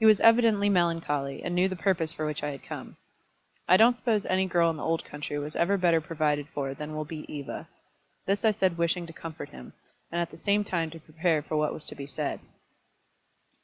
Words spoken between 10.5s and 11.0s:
time to